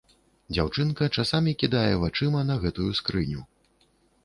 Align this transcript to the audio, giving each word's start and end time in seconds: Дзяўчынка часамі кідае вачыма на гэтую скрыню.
Дзяўчынка 0.53 1.09
часамі 1.17 1.53
кідае 1.65 1.93
вачыма 2.05 2.41
на 2.51 2.59
гэтую 2.67 2.89
скрыню. 3.03 3.47